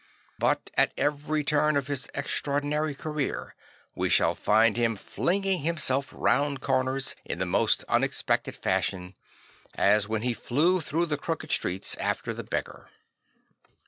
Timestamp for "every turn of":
0.97-1.85